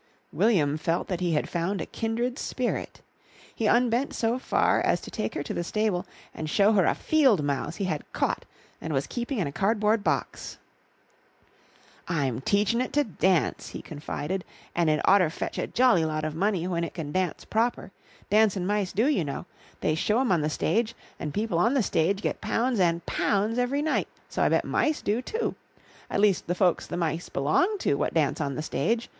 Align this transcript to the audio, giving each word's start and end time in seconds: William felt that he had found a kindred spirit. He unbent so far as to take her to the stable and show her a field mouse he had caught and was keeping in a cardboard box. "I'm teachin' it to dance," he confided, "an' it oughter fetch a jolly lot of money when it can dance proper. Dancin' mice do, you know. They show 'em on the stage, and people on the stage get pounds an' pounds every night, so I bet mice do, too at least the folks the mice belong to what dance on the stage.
William 0.33 0.77
felt 0.79 1.07
that 1.09 1.19
he 1.19 1.33
had 1.33 1.47
found 1.47 1.79
a 1.79 1.85
kindred 1.85 2.39
spirit. 2.39 3.01
He 3.53 3.67
unbent 3.67 4.15
so 4.15 4.39
far 4.39 4.81
as 4.81 4.99
to 5.01 5.11
take 5.11 5.35
her 5.35 5.43
to 5.43 5.53
the 5.53 5.63
stable 5.63 6.07
and 6.33 6.49
show 6.49 6.71
her 6.71 6.85
a 6.85 6.95
field 6.95 7.43
mouse 7.43 7.75
he 7.75 7.83
had 7.85 8.11
caught 8.11 8.43
and 8.81 8.93
was 8.93 9.05
keeping 9.05 9.37
in 9.37 9.45
a 9.45 9.51
cardboard 9.51 10.03
box. 10.03 10.57
"I'm 12.07 12.41
teachin' 12.41 12.81
it 12.81 12.93
to 12.93 13.03
dance," 13.03 13.67
he 13.69 13.83
confided, 13.83 14.43
"an' 14.75 14.89
it 14.89 15.03
oughter 15.07 15.29
fetch 15.29 15.59
a 15.59 15.67
jolly 15.67 16.03
lot 16.03 16.25
of 16.25 16.33
money 16.33 16.67
when 16.67 16.83
it 16.83 16.95
can 16.95 17.11
dance 17.11 17.45
proper. 17.45 17.91
Dancin' 18.31 18.65
mice 18.65 18.91
do, 18.93 19.05
you 19.05 19.23
know. 19.23 19.45
They 19.81 19.93
show 19.93 20.19
'em 20.19 20.31
on 20.31 20.41
the 20.41 20.49
stage, 20.49 20.95
and 21.19 21.31
people 21.31 21.59
on 21.59 21.75
the 21.75 21.83
stage 21.83 22.23
get 22.23 22.41
pounds 22.41 22.79
an' 22.79 23.01
pounds 23.05 23.59
every 23.59 23.83
night, 23.83 24.07
so 24.29 24.41
I 24.41 24.49
bet 24.49 24.65
mice 24.65 25.03
do, 25.03 25.21
too 25.21 25.53
at 26.09 26.19
least 26.21 26.47
the 26.47 26.55
folks 26.55 26.87
the 26.87 26.97
mice 26.97 27.29
belong 27.29 27.77
to 27.81 27.93
what 27.93 28.15
dance 28.15 28.41
on 28.41 28.55
the 28.55 28.63
stage. 28.63 29.07